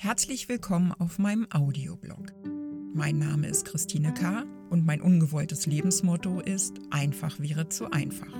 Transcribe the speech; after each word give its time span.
Herzlich 0.00 0.48
willkommen 0.48 0.92
auf 0.92 1.18
meinem 1.18 1.48
Audioblog. 1.50 2.32
Mein 2.94 3.18
Name 3.18 3.48
ist 3.48 3.64
Christine 3.64 4.14
K. 4.14 4.44
und 4.70 4.86
mein 4.86 5.00
ungewolltes 5.00 5.66
Lebensmotto 5.66 6.38
ist 6.40 6.78
Einfach 6.90 7.40
wäre 7.40 7.68
zu 7.68 7.90
einfach. 7.90 8.32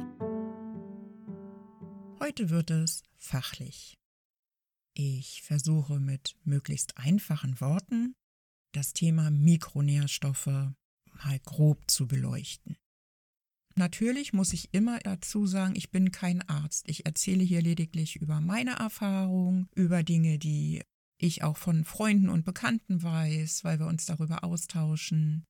Heute 2.21 2.51
wird 2.51 2.71
es 2.71 3.03
fachlich. 3.17 3.99
Ich 4.95 5.43
versuche 5.43 5.99
mit 5.99 6.37
möglichst 6.45 6.97
einfachen 6.97 7.61
Worten 7.61 8.15
das 8.71 8.93
Thema 8.93 9.33
Mikronährstoffe 9.33 10.47
mal 10.47 11.41
grob 11.45 11.91
zu 11.91 12.07
beleuchten. 12.07 12.77
Natürlich 13.75 14.33
muss 14.33 14.53
ich 14.53 14.69
immer 14.71 15.01
dazu 15.01 15.49
sagen, 15.49 15.75
ich 15.75 15.91
bin 15.91 16.13
kein 16.13 16.41
Arzt. 16.49 16.89
Ich 16.89 17.05
erzähle 17.05 17.43
hier 17.43 17.63
lediglich 17.63 18.15
über 18.15 18.41
meine 18.41 18.77
Erfahrung, 18.77 19.67
über 19.75 20.05
Dinge, 20.05 20.39
die 20.39 20.83
ich 21.19 21.43
auch 21.43 21.57
von 21.57 21.85
Freunden 21.85 22.29
und 22.29 22.45
Bekannten 22.45 23.03
weiß, 23.03 23.65
weil 23.65 23.79
wir 23.79 23.87
uns 23.87 24.07
darüber 24.07 24.45
austauschen. 24.45 25.45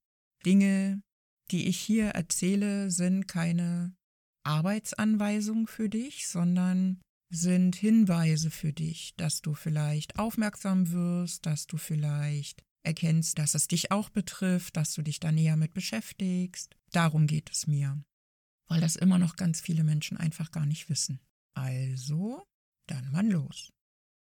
Dinge, 0.45 1.03
die 1.51 1.67
ich 1.67 1.79
hier 1.79 2.09
erzähle, 2.11 2.91
sind 2.91 3.29
keine 3.29 3.95
Arbeitsanweisung 4.45 5.67
für 5.67 5.89
dich, 5.89 6.27
sondern 6.29 7.01
sind 7.31 7.77
Hinweise 7.77 8.51
für 8.51 8.73
dich, 8.73 9.15
dass 9.17 9.43
du 9.43 9.55
vielleicht 9.55 10.19
aufmerksam 10.19 10.91
wirst, 10.91 11.45
dass 11.45 11.67
du 11.67 11.77
vielleicht 11.77 12.63
erkennst, 12.83 13.39
dass 13.39 13.55
es 13.55 13.69
dich 13.69 13.91
auch 13.91 14.09
betrifft, 14.09 14.77
dass 14.77 14.95
du 14.95 15.03
dich 15.03 15.21
da 15.21 15.31
näher 15.33 15.57
mit 15.57 15.75
beschäftigst. 15.75 16.75
Darum 16.93 17.27
geht 17.27 17.51
es 17.51 17.67
mir, 17.67 18.03
weil 18.69 18.81
das 18.81 18.97
immer 18.97 19.19
noch 19.19 19.37
ganz 19.37 19.61
viele 19.61 19.85
Menschen 19.85 20.17
einfach 20.17 20.51
gar 20.51 20.65
nicht 20.65 20.89
wissen. 20.89 21.21
Also, 21.55 22.47
dann 22.87 23.11
mal 23.11 23.27
los. 23.27 23.71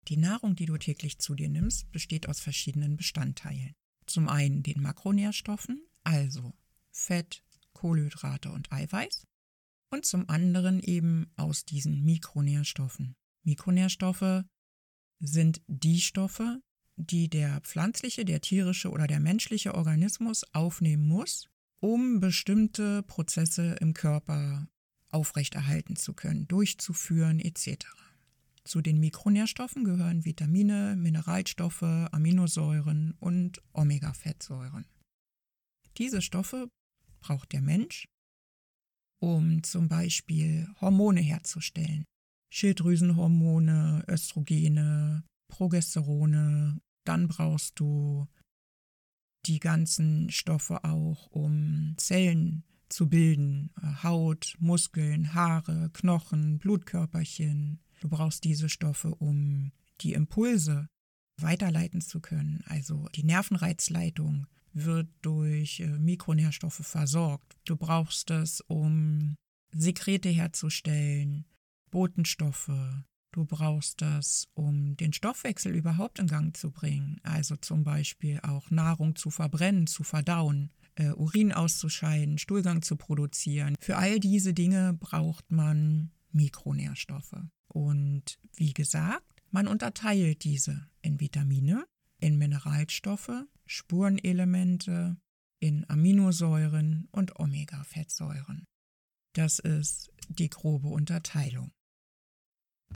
Die 0.07 0.17
Nahrung, 0.17 0.55
die 0.55 0.65
du 0.65 0.77
täglich 0.77 1.17
zu 1.17 1.33
dir 1.33 1.49
nimmst, 1.49 1.91
besteht 1.91 2.29
aus 2.29 2.39
verschiedenen 2.39 2.95
Bestandteilen. 2.95 3.73
Zum 4.05 4.29
einen 4.29 4.61
den 4.61 4.81
Makronährstoffen, 4.81 5.83
also 6.03 6.53
Fett, 6.91 7.43
Kohlenhydrate 7.73 8.51
und 8.51 8.71
Eiweiß, 8.71 9.25
und 9.89 10.05
zum 10.05 10.29
anderen 10.29 10.79
eben 10.79 11.31
aus 11.37 11.65
diesen 11.65 12.03
Mikronährstoffen. 12.03 13.15
Mikronährstoffe 13.43 14.43
sind 15.19 15.61
die 15.67 16.01
Stoffe, 16.01 16.61
die 16.97 17.29
der 17.29 17.61
pflanzliche, 17.61 18.25
der 18.25 18.41
tierische 18.41 18.89
oder 18.91 19.07
der 19.07 19.19
menschliche 19.19 19.73
Organismus 19.73 20.43
aufnehmen 20.53 21.07
muss, 21.07 21.47
um 21.79 22.19
bestimmte 22.19 23.03
Prozesse 23.03 23.75
im 23.79 23.93
Körper 23.93 24.67
aufrechterhalten 25.09 25.95
zu 25.95 26.13
können, 26.13 26.47
durchzuführen 26.47 27.39
etc. 27.39 27.85
Zu 28.67 28.81
den 28.81 28.99
Mikronährstoffen 28.99 29.83
gehören 29.83 30.25
Vitamine, 30.25 30.95
Mineralstoffe, 30.95 31.83
Aminosäuren 31.83 33.13
und 33.19 33.61
Omega-Fettsäuren. 33.73 34.85
Diese 35.97 36.21
Stoffe 36.21 36.67
braucht 37.19 37.53
der 37.53 37.61
Mensch, 37.61 38.07
um 39.21 39.61
zum 39.61 39.87
Beispiel 39.87 40.67
Hormone 40.81 41.21
herzustellen. 41.21 42.05
Schilddrüsenhormone, 42.51 44.03
Östrogene, 44.07 45.23
Progesterone. 45.47 46.81
Dann 47.05 47.27
brauchst 47.27 47.79
du 47.79 48.27
die 49.45 49.59
ganzen 49.59 50.31
Stoffe 50.31 50.83
auch, 50.83 51.27
um 51.27 51.93
Zellen 51.97 52.63
zu 52.89 53.09
bilden. 53.09 53.71
Haut, 54.01 54.55
Muskeln, 54.59 55.35
Haare, 55.35 55.91
Knochen, 55.93 56.57
Blutkörperchen, 56.57 57.79
Du 58.05 58.09
brauchst 58.09 58.43
diese 58.43 58.69
Stoffe, 58.69 59.15
um 59.15 59.71
die 60.01 60.13
Impulse 60.13 60.89
weiterleiten 61.41 62.01
zu 62.01 62.19
können. 62.19 62.63
Also 62.67 63.07
die 63.15 63.23
Nervenreizleitung 63.23 64.45
wird 64.73 65.07
durch 65.23 65.79
äh, 65.79 65.87
Mikronährstoffe 65.87 66.85
versorgt. 66.85 67.57
Du 67.65 67.75
brauchst 67.75 68.29
es, 68.29 68.61
um 68.61 69.33
Sekrete 69.73 70.29
herzustellen, 70.29 71.45
Botenstoffe. 71.89 72.69
Du 73.31 73.43
brauchst 73.43 74.03
das, 74.03 74.49
um 74.53 74.95
den 74.97 75.11
Stoffwechsel 75.11 75.73
überhaupt 75.73 76.19
in 76.19 76.27
Gang 76.27 76.55
zu 76.55 76.69
bringen. 76.69 77.19
Also 77.23 77.55
zum 77.55 77.83
Beispiel 77.83 78.39
auch 78.43 78.69
Nahrung 78.69 79.15
zu 79.15 79.31
verbrennen, 79.31 79.87
zu 79.87 80.03
verdauen, 80.03 80.69
äh, 80.93 81.09
Urin 81.09 81.51
auszuscheiden, 81.51 82.37
Stuhlgang 82.37 82.83
zu 82.83 82.97
produzieren. 82.97 83.73
Für 83.79 83.97
all 83.97 84.19
diese 84.19 84.53
Dinge 84.53 84.93
braucht 84.93 85.49
man 85.51 86.11
Mikronährstoffe. 86.31 87.33
Und 87.75 88.39
wie 88.53 88.73
gesagt, 88.73 89.43
man 89.51 89.67
unterteilt 89.67 90.45
diese 90.45 90.89
in 91.01 91.19
Vitamine, 91.19 91.85
in 92.19 92.37
Mineralstoffe, 92.37 93.43
Spurenelemente, 93.65 95.17
in 95.59 95.83
Aminosäuren 95.89 97.09
und 97.11 97.37
Omega-Fettsäuren. 97.37 98.65
Das 99.33 99.59
ist 99.59 100.09
die 100.29 100.49
grobe 100.49 100.87
Unterteilung. 100.87 101.73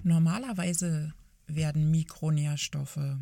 Normalerweise 0.03 1.13
werden 1.45 1.91
Mikronährstoffe 1.91 3.18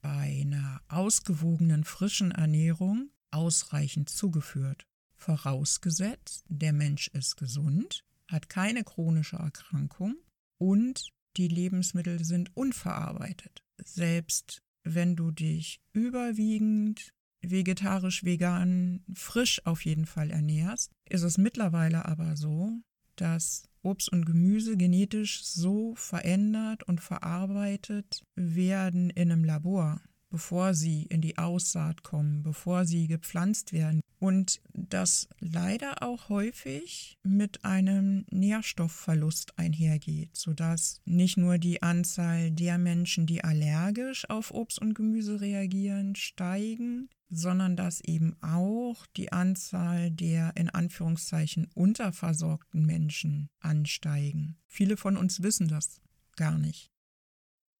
bei 0.00 0.40
einer 0.40 0.82
ausgewogenen 0.88 1.84
frischen 1.84 2.32
Ernährung 2.32 3.10
ausreichend 3.30 4.10
zugeführt, 4.10 4.88
vorausgesetzt, 5.14 6.44
der 6.48 6.72
Mensch 6.72 7.06
ist 7.08 7.36
gesund 7.36 8.02
hat 8.28 8.48
keine 8.48 8.82
chronische 8.82 9.36
Erkrankung 9.36 10.16
und 10.58 11.12
die 11.36 11.48
Lebensmittel 11.48 12.24
sind 12.24 12.56
unverarbeitet. 12.56 13.62
Selbst 13.84 14.62
wenn 14.84 15.16
du 15.16 15.30
dich 15.30 15.80
überwiegend 15.92 17.12
vegetarisch, 17.42 18.24
vegan, 18.24 19.04
frisch 19.14 19.64
auf 19.66 19.84
jeden 19.84 20.06
Fall 20.06 20.30
ernährst, 20.30 20.92
ist 21.08 21.22
es 21.22 21.38
mittlerweile 21.38 22.06
aber 22.06 22.36
so, 22.36 22.72
dass 23.16 23.68
Obst 23.82 24.10
und 24.12 24.24
Gemüse 24.24 24.76
genetisch 24.76 25.44
so 25.44 25.94
verändert 25.94 26.82
und 26.84 27.00
verarbeitet 27.00 28.24
werden 28.34 29.10
in 29.10 29.30
einem 29.30 29.44
Labor, 29.44 30.00
bevor 30.36 30.74
sie 30.74 31.04
in 31.04 31.22
die 31.22 31.38
Aussaat 31.38 32.02
kommen, 32.02 32.42
bevor 32.42 32.84
sie 32.84 33.06
gepflanzt 33.06 33.72
werden. 33.72 34.02
Und 34.18 34.60
das 34.74 35.30
leider 35.40 36.02
auch 36.02 36.28
häufig 36.28 37.16
mit 37.22 37.64
einem 37.64 38.26
Nährstoffverlust 38.30 39.58
einhergeht, 39.58 40.36
sodass 40.36 41.00
nicht 41.06 41.38
nur 41.38 41.56
die 41.56 41.82
Anzahl 41.82 42.50
der 42.50 42.76
Menschen, 42.76 43.24
die 43.24 43.44
allergisch 43.44 44.28
auf 44.28 44.52
Obst 44.52 44.78
und 44.78 44.92
Gemüse 44.92 45.40
reagieren, 45.40 46.14
steigen, 46.16 47.08
sondern 47.30 47.74
dass 47.74 48.02
eben 48.02 48.36
auch 48.42 49.06
die 49.16 49.32
Anzahl 49.32 50.10
der 50.10 50.54
in 50.54 50.68
Anführungszeichen 50.68 51.68
unterversorgten 51.72 52.84
Menschen 52.84 53.48
ansteigen. 53.60 54.58
Viele 54.66 54.98
von 54.98 55.16
uns 55.16 55.42
wissen 55.42 55.68
das 55.68 56.02
gar 56.36 56.58
nicht 56.58 56.90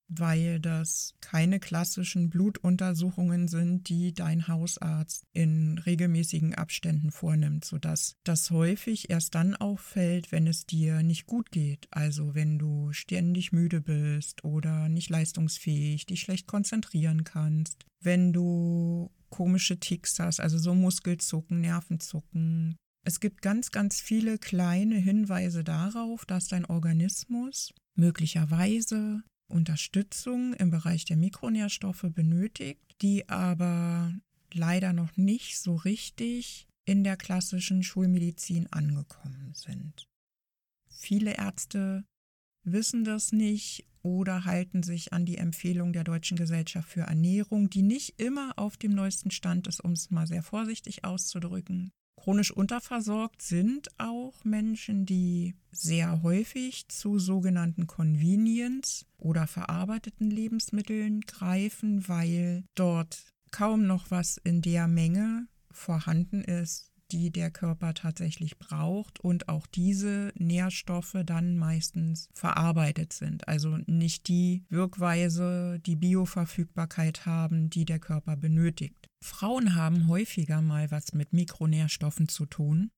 weil 0.08 0.60
das 0.60 1.14
keine 1.20 1.58
klassischen 1.58 2.30
Blutuntersuchungen 2.30 3.48
sind, 3.48 3.88
die 3.88 4.14
dein 4.14 4.46
Hausarzt 4.48 5.24
in 5.32 5.78
regelmäßigen 5.78 6.54
Abständen 6.54 7.10
vornimmt, 7.10 7.64
sodass 7.64 8.16
das 8.24 8.50
häufig 8.50 9.10
erst 9.10 9.34
dann 9.34 9.56
auffällt, 9.56 10.30
wenn 10.32 10.46
es 10.46 10.66
dir 10.66 11.02
nicht 11.02 11.26
gut 11.26 11.50
geht. 11.50 11.88
Also 11.90 12.34
wenn 12.34 12.58
du 12.58 12.92
ständig 12.92 13.52
müde 13.52 13.80
bist 13.80 14.44
oder 14.44 14.88
nicht 14.88 15.10
leistungsfähig, 15.10 16.06
dich 16.06 16.20
schlecht 16.20 16.46
konzentrieren 16.46 17.24
kannst, 17.24 17.84
wenn 18.00 18.32
du 18.32 19.10
komische 19.30 19.78
Ticks 19.78 20.18
hast, 20.20 20.40
also 20.40 20.58
so 20.58 20.74
Muskelzucken, 20.74 21.60
Nervenzucken. 21.60 22.76
Es 23.04 23.20
gibt 23.20 23.42
ganz, 23.42 23.70
ganz 23.70 24.00
viele 24.00 24.38
kleine 24.38 24.96
Hinweise 24.96 25.64
darauf, 25.64 26.24
dass 26.26 26.48
dein 26.48 26.64
Organismus 26.64 27.72
möglicherweise 27.96 29.22
Unterstützung 29.48 30.54
im 30.54 30.70
Bereich 30.70 31.04
der 31.04 31.16
Mikronährstoffe 31.16 32.06
benötigt, 32.08 32.80
die 33.02 33.28
aber 33.28 34.12
leider 34.52 34.92
noch 34.92 35.16
nicht 35.16 35.58
so 35.58 35.74
richtig 35.76 36.66
in 36.84 37.04
der 37.04 37.16
klassischen 37.16 37.82
Schulmedizin 37.82 38.72
angekommen 38.72 39.52
sind. 39.54 40.08
Viele 40.88 41.36
Ärzte 41.36 42.04
wissen 42.62 43.04
das 43.04 43.32
nicht 43.32 43.86
oder 44.02 44.44
halten 44.44 44.82
sich 44.82 45.12
an 45.12 45.26
die 45.26 45.38
Empfehlung 45.38 45.92
der 45.92 46.04
Deutschen 46.04 46.36
Gesellschaft 46.36 46.88
für 46.88 47.02
Ernährung, 47.02 47.70
die 47.70 47.82
nicht 47.82 48.20
immer 48.20 48.54
auf 48.56 48.76
dem 48.76 48.92
neuesten 48.92 49.30
Stand 49.30 49.66
ist, 49.66 49.80
um 49.80 49.92
es 49.92 50.10
mal 50.10 50.26
sehr 50.26 50.42
vorsichtig 50.42 51.04
auszudrücken. 51.04 51.92
Chronisch 52.26 52.50
unterversorgt 52.50 53.40
sind 53.40 53.88
auch 54.00 54.44
Menschen, 54.44 55.06
die 55.06 55.54
sehr 55.70 56.24
häufig 56.24 56.88
zu 56.88 57.20
sogenannten 57.20 57.86
Convenience 57.86 59.06
oder 59.16 59.46
verarbeiteten 59.46 60.28
Lebensmitteln 60.28 61.20
greifen, 61.20 62.08
weil 62.08 62.64
dort 62.74 63.32
kaum 63.52 63.86
noch 63.86 64.10
was 64.10 64.38
in 64.38 64.60
der 64.60 64.88
Menge 64.88 65.46
vorhanden 65.70 66.42
ist, 66.42 66.90
die 67.12 67.30
der 67.30 67.52
Körper 67.52 67.94
tatsächlich 67.94 68.58
braucht 68.58 69.20
und 69.20 69.48
auch 69.48 69.68
diese 69.68 70.32
Nährstoffe 70.34 71.18
dann 71.24 71.56
meistens 71.56 72.28
verarbeitet 72.34 73.12
sind. 73.12 73.46
Also 73.46 73.78
nicht 73.86 74.26
die 74.26 74.64
Wirkweise, 74.68 75.78
die 75.78 75.94
Bioverfügbarkeit 75.94 77.24
haben, 77.24 77.70
die 77.70 77.84
der 77.84 78.00
Körper 78.00 78.36
benötigt. 78.36 79.05
Frauen 79.26 79.74
haben 79.74 80.08
häufiger 80.08 80.62
mal 80.62 80.90
was 80.90 81.12
mit 81.12 81.32
Mikronährstoffen 81.32 82.28
zu 82.28 82.46
tun 82.46 82.90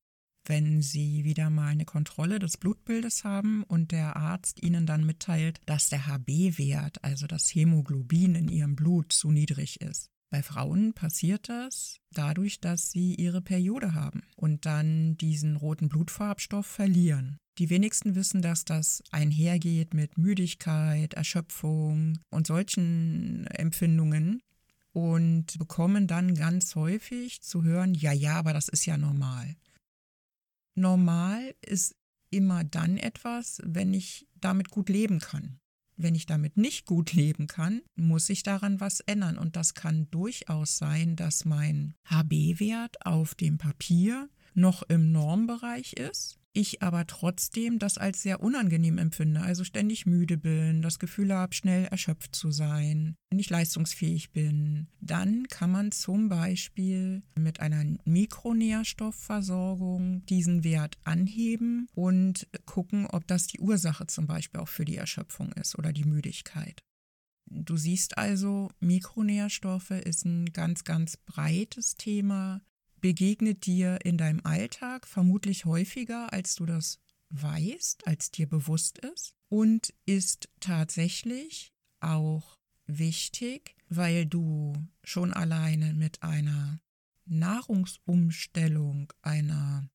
wenn 0.48 0.80
Sie 0.82 1.24
wieder 1.24 1.50
mal 1.50 1.68
eine 1.68 1.84
Kontrolle 1.84 2.38
des 2.38 2.56
Blutbildes 2.56 3.24
haben 3.24 3.62
und 3.64 3.92
der 3.92 4.16
Arzt 4.16 4.62
Ihnen 4.62 4.86
dann 4.86 5.04
mitteilt, 5.04 5.60
dass 5.66 5.88
der 5.88 6.06
HB-Wert, 6.06 7.04
also 7.04 7.26
das 7.26 7.54
Hämoglobin 7.54 8.34
in 8.34 8.48
Ihrem 8.48 8.74
Blut, 8.74 9.12
zu 9.12 9.30
niedrig 9.30 9.80
ist. 9.80 10.10
Bei 10.30 10.42
Frauen 10.42 10.92
passiert 10.92 11.48
das 11.48 11.98
dadurch, 12.12 12.60
dass 12.60 12.90
sie 12.90 13.14
ihre 13.14 13.40
Periode 13.40 13.94
haben 13.94 14.22
und 14.36 14.66
dann 14.66 15.16
diesen 15.16 15.56
roten 15.56 15.88
Blutfarbstoff 15.88 16.66
verlieren. 16.66 17.38
Die 17.56 17.70
wenigsten 17.70 18.14
wissen, 18.14 18.42
dass 18.42 18.66
das 18.66 19.02
einhergeht 19.10 19.94
mit 19.94 20.18
Müdigkeit, 20.18 21.14
Erschöpfung 21.14 22.18
und 22.28 22.46
solchen 22.46 23.46
Empfindungen 23.46 24.42
und 24.98 25.56
bekommen 25.60 26.08
dann 26.08 26.34
ganz 26.34 26.74
häufig 26.74 27.40
zu 27.40 27.62
hören, 27.62 27.94
ja, 27.94 28.10
ja, 28.12 28.34
aber 28.34 28.52
das 28.52 28.68
ist 28.68 28.84
ja 28.84 28.96
normal. 28.96 29.54
Normal 30.74 31.54
ist 31.64 31.94
immer 32.30 32.64
dann 32.64 32.96
etwas, 32.96 33.62
wenn 33.64 33.94
ich 33.94 34.26
damit 34.40 34.70
gut 34.70 34.88
leben 34.88 35.20
kann. 35.20 35.60
Wenn 35.96 36.16
ich 36.16 36.26
damit 36.26 36.56
nicht 36.56 36.84
gut 36.84 37.12
leben 37.12 37.46
kann, 37.46 37.82
muss 37.94 38.28
ich 38.28 38.42
daran 38.42 38.80
was 38.80 38.98
ändern. 38.98 39.38
Und 39.38 39.54
das 39.54 39.74
kann 39.74 40.10
durchaus 40.10 40.78
sein, 40.78 41.14
dass 41.14 41.44
mein 41.44 41.94
HB-Wert 42.06 43.06
auf 43.06 43.36
dem 43.36 43.56
Papier 43.56 44.28
noch 44.54 44.82
im 44.82 45.12
Normbereich 45.12 45.92
ist 45.92 46.40
ich 46.58 46.82
aber 46.82 47.06
trotzdem 47.06 47.78
das 47.78 47.96
als 47.98 48.22
sehr 48.22 48.42
unangenehm 48.42 48.98
empfinde, 48.98 49.40
also 49.40 49.62
ständig 49.62 50.06
müde 50.06 50.36
bin, 50.36 50.82
das 50.82 50.98
Gefühl 50.98 51.32
habe, 51.32 51.54
schnell 51.54 51.84
erschöpft 51.84 52.34
zu 52.34 52.50
sein, 52.50 53.14
nicht 53.32 53.50
leistungsfähig 53.50 54.32
bin, 54.32 54.88
dann 55.00 55.46
kann 55.48 55.70
man 55.70 55.92
zum 55.92 56.28
Beispiel 56.28 57.22
mit 57.36 57.60
einer 57.60 57.84
Mikronährstoffversorgung 58.04 60.26
diesen 60.26 60.64
Wert 60.64 60.98
anheben 61.04 61.86
und 61.94 62.48
gucken, 62.66 63.06
ob 63.06 63.28
das 63.28 63.46
die 63.46 63.60
Ursache 63.60 64.08
zum 64.08 64.26
Beispiel 64.26 64.60
auch 64.60 64.68
für 64.68 64.84
die 64.84 64.96
Erschöpfung 64.96 65.52
ist 65.52 65.78
oder 65.78 65.92
die 65.92 66.04
Müdigkeit. 66.04 66.82
Du 67.50 67.76
siehst 67.76 68.18
also, 68.18 68.70
Mikronährstoffe 68.80 69.92
ist 69.92 70.24
ein 70.24 70.52
ganz, 70.52 70.84
ganz 70.84 71.16
breites 71.16 71.96
Thema, 71.96 72.60
begegnet 73.00 73.66
dir 73.66 73.98
in 74.04 74.18
deinem 74.18 74.40
Alltag 74.44 75.06
vermutlich 75.06 75.64
häufiger, 75.64 76.32
als 76.32 76.54
du 76.54 76.66
das 76.66 76.98
weißt, 77.30 78.06
als 78.06 78.30
dir 78.30 78.48
bewusst 78.48 78.98
ist. 78.98 79.34
Und 79.48 79.94
ist 80.04 80.48
tatsächlich 80.60 81.72
auch 82.00 82.58
wichtig, 82.86 83.76
weil 83.88 84.26
du 84.26 84.74
schon 85.02 85.32
alleine 85.32 85.94
mit 85.94 86.22
einer 86.22 86.80
Nahrungsumstellung, 87.24 89.12
einer 89.22 89.88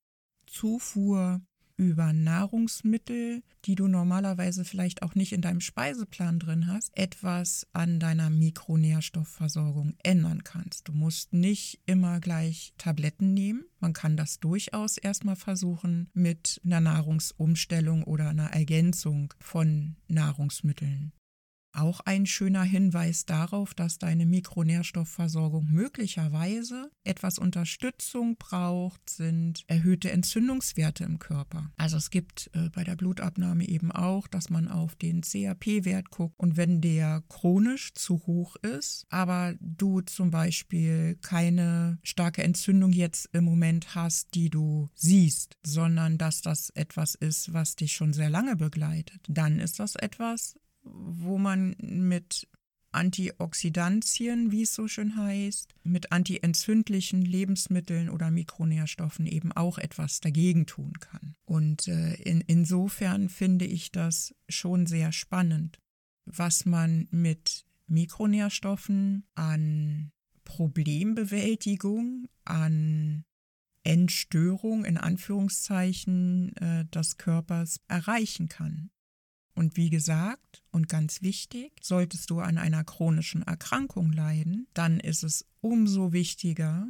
Zufuhr 0.46 1.42
über 1.78 2.14
Nahrungsmittel, 2.14 3.44
die 3.66 3.76
du 3.76 3.88
normalerweise 3.88 4.66
vielleicht 4.66 5.02
auch 5.02 5.16
nicht 5.16 5.34
in 5.34 5.42
deinem 5.42 5.62
Speiseplan 5.62 6.40
drin 6.40 6.68
hast, 6.68 6.96
etwas 6.98 7.68
an 7.74 8.00
deiner 8.00 8.30
Mikronährstoffversorgung 8.30 9.96
ändern 10.04 10.44
kannst. 10.44 10.88
Du 10.88 10.94
musst 10.94 11.34
nicht 11.34 11.80
immer 11.86 12.20
gleich 12.20 12.74
Tabletten 12.78 13.34
nehmen. 13.34 13.66
Man 13.80 13.94
kann 13.94 14.18
das 14.18 14.40
durchaus 14.40 14.98
erstmal 14.98 15.36
versuchen 15.36 16.10
mit 16.14 16.62
einer 16.64 16.82
Nahrungsumstellung 16.82 18.04
oder 18.04 18.30
einer 18.30 18.54
Ergänzung 18.54 19.34
von 19.40 19.96
Nahrungsmitteln. 20.08 21.12
Auch 21.74 22.02
ein 22.02 22.28
schöner 22.28 22.64
Hinweis 22.64 23.26
darauf, 23.26 23.74
dass 23.74 23.98
deine 23.98 24.28
Mikronährstoffversorgung 24.28 25.68
möglicherweise 25.72 26.92
etwas 27.04 27.40
Unterstützung 27.40 28.38
braucht, 28.38 29.10
sind 29.10 29.64
erhöhte 29.68 30.12
Entzündungswerte 30.12 31.04
im 31.04 31.18
Körper. 31.18 31.72
Also 31.76 31.98
es 31.98 32.12
gibt 32.12 32.52
äh, 32.54 32.70
bei 32.70 32.84
der 32.84 32.96
Blutabnahme 32.96 33.68
eben 33.68 33.92
auch, 33.92 34.28
dass 34.28 34.52
man 34.52 34.68
auf 34.68 34.96
den 34.96 35.22
CRP-Wert 35.22 36.12
guckt 36.12 36.36
und 36.38 36.58
wenn 36.58 36.80
der 36.80 37.24
chronisch 37.28 37.94
zu 37.96 38.22
hoch 38.28 38.56
ist, 38.58 39.08
aber 39.10 39.56
du 39.60 40.02
zum 40.02 40.30
Beispiel 40.30 41.18
keine 41.22 41.98
starke 42.04 42.44
Entzündung 42.44 42.92
jetzt 42.92 43.30
im 43.34 43.46
Moment 43.46 43.96
hast, 43.96 44.36
die 44.36 44.52
du 44.52 44.90
siehst, 44.94 45.58
sondern 45.66 46.20
dass 46.20 46.42
das 46.42 46.70
etwas 46.70 47.16
ist, 47.16 47.52
was 47.54 47.76
dich 47.76 47.94
schon 47.94 48.14
sehr 48.14 48.30
lange 48.30 48.56
begleitet, 48.56 49.22
dann 49.28 49.60
ist 49.60 49.80
das 49.80 49.96
etwas, 49.96 50.56
wo 50.84 51.38
man 51.38 51.76
mit 51.80 52.48
Antioxidantien, 52.94 54.52
wie 54.52 54.64
es 54.64 54.74
so 54.74 54.88
schön 54.88 55.18
heißt, 55.18 55.76
mit 55.84 56.12
antientzündlichen 56.12 57.24
Lebensmitteln 57.24 58.10
oder 58.10 58.32
Mikronährstoffen 58.32 59.26
eben 59.26 59.52
auch 59.52 59.78
etwas 59.78 60.20
dagegen 60.20 60.66
tun 60.66 60.94
kann. 61.00 61.36
Und 61.46 61.88
äh, 61.88 62.14
in, 62.16 62.42
insofern 62.42 63.30
finde 63.30 63.66
ich 63.66 63.92
das 63.92 64.36
schon 64.48 64.86
sehr 64.86 65.12
spannend, 65.12 65.80
was 66.26 66.66
man 66.66 67.08
mit 67.12 67.66
Mikronährstoffen 67.88 69.26
an 69.36 70.12
Problembewältigung, 70.46 72.28
an 72.46 73.26
Entstörung 73.84 74.86
in 74.86 74.98
Anführungszeichen 74.98 76.56
äh, 76.58 76.86
des 76.86 77.18
Körpers 77.18 77.82
erreichen 77.88 78.48
kann. 78.48 78.92
Und 79.56 79.78
wie 79.78 79.90
gesagt 79.90 80.64
und 80.72 80.90
ganz 80.90 81.22
wichtig, 81.22 81.74
solltest 81.82 82.30
du 82.30 82.40
an 82.40 82.58
einer 82.58 82.84
chronischen 82.84 83.44
Erkrankung 83.44 84.12
leiden, 84.12 84.68
dann 84.74 85.00
ist 85.00 85.24
es 85.24 85.46
umso 85.62 86.12
wichtiger, 86.12 86.88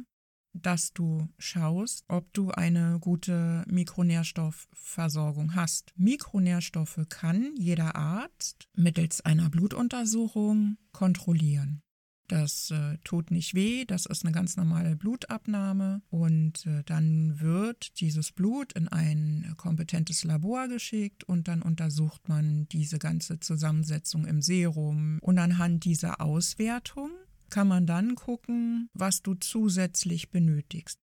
dass 0.54 0.92
du 0.92 1.28
schaust, 1.38 2.04
ob 2.08 2.32
du 2.32 2.50
eine 2.52 2.98
gute 3.00 3.64
Mikronährstoffversorgung 3.66 5.54
hast. 5.54 5.92
Mikronährstoffe 5.96 7.00
kann 7.08 7.54
jeder 7.56 7.96
Arzt 7.96 8.68
mittels 8.74 9.20
einer 9.20 9.50
Blutuntersuchung 9.50 10.78
kontrollieren. 10.92 11.82
Das 12.26 12.70
äh, 12.70 12.96
tut 13.04 13.30
nicht 13.30 13.54
weh, 13.54 13.84
das 13.84 14.06
ist 14.06 14.24
eine 14.24 14.32
ganz 14.32 14.56
normale 14.56 14.96
Blutabnahme 14.96 16.00
und 16.08 16.64
äh, 16.64 16.82
dann 16.84 17.38
wird 17.38 18.00
dieses 18.00 18.32
Blut 18.32 18.72
in 18.72 18.88
ein 18.88 19.52
kompetentes 19.58 20.24
Labor 20.24 20.68
geschickt 20.68 21.24
und 21.24 21.48
dann 21.48 21.60
untersucht 21.60 22.28
man 22.28 22.66
diese 22.70 22.98
ganze 22.98 23.40
Zusammensetzung 23.40 24.24
im 24.24 24.40
Serum 24.40 25.18
und 25.20 25.38
anhand 25.38 25.84
dieser 25.84 26.22
Auswertung 26.22 27.10
kann 27.50 27.68
man 27.68 27.86
dann 27.86 28.14
gucken, 28.14 28.88
was 28.94 29.22
du 29.22 29.34
zusätzlich 29.34 30.30
benötigst. 30.30 30.98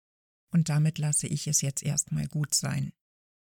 Und 0.52 0.68
damit 0.68 0.99
lasse 0.99 1.26
ich 1.26 1.49
es 1.49 1.61
jetzt 1.61 1.82
erstmal 1.82 2.26
gut 2.28 2.54
sein. 2.54 2.92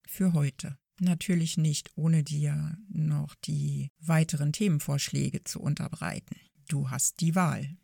Für 0.09 0.33
heute. 0.33 0.79
Natürlich 0.99 1.59
nicht, 1.59 1.91
ohne 1.97 2.23
dir 2.23 2.79
noch 2.89 3.35
die 3.35 3.91
weiteren 3.99 4.53
Themenvorschläge 4.53 5.45
zu 5.45 5.61
unterbreiten. 5.61 6.37
Du 6.69 6.91
hast 6.91 7.21
die 7.21 7.35
Wahl. 7.35 7.77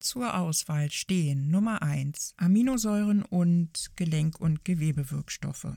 Zur 0.00 0.36
Auswahl 0.36 0.90
stehen 0.90 1.50
Nummer 1.50 1.82
1 1.82 2.34
Aminosäuren 2.36 3.22
und 3.22 3.92
Gelenk- 3.96 4.40
und 4.40 4.64
Gewebewirkstoffe. 4.64 5.76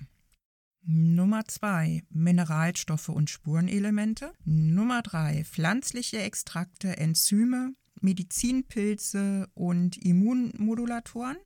Nummer 0.81 1.45
2 1.45 2.03
Mineralstoffe 2.09 3.09
und 3.09 3.29
Spurenelemente. 3.29 4.33
Nummer 4.45 5.01
3 5.03 5.43
pflanzliche 5.43 6.19
Extrakte, 6.19 6.97
Enzyme, 6.97 7.75
Medizinpilze 8.01 9.47
und 9.53 9.97
Immunmodulatoren. 9.97 11.37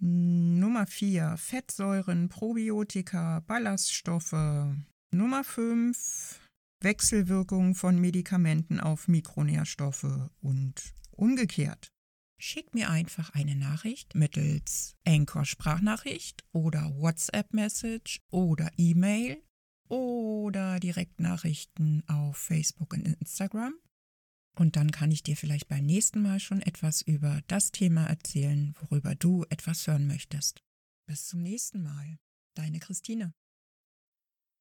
Nummer 0.00 0.86
4 0.86 1.36
Fettsäuren, 1.36 2.28
Probiotika, 2.28 3.40
Ballaststoffe. 3.46 4.74
Nummer 5.10 5.44
5 5.44 6.47
Wechselwirkung 6.80 7.74
von 7.74 8.00
Medikamenten 8.00 8.80
auf 8.80 9.08
Mikronährstoffe 9.08 10.30
und 10.40 10.74
umgekehrt. 11.10 11.92
Schick 12.40 12.72
mir 12.72 12.88
einfach 12.88 13.30
eine 13.30 13.56
Nachricht 13.56 14.14
mittels 14.14 14.96
Anchor 15.04 15.44
Sprachnachricht 15.44 16.44
oder 16.52 16.94
WhatsApp 16.96 17.52
Message 17.52 18.20
oder 18.30 18.70
E-Mail 18.76 19.42
oder 19.88 20.78
Direktnachrichten 20.78 22.08
auf 22.08 22.36
Facebook 22.36 22.92
und 22.92 23.06
Instagram. 23.06 23.74
Und 24.56 24.76
dann 24.76 24.90
kann 24.92 25.10
ich 25.10 25.22
dir 25.22 25.36
vielleicht 25.36 25.68
beim 25.68 25.84
nächsten 25.84 26.22
Mal 26.22 26.38
schon 26.38 26.62
etwas 26.62 27.02
über 27.02 27.40
das 27.48 27.72
Thema 27.72 28.06
erzählen, 28.06 28.74
worüber 28.80 29.14
du 29.14 29.44
etwas 29.50 29.86
hören 29.86 30.06
möchtest. 30.06 30.62
Bis 31.06 31.26
zum 31.26 31.42
nächsten 31.42 31.82
Mal. 31.82 32.18
Deine 32.54 32.78
Christine. 32.78 33.34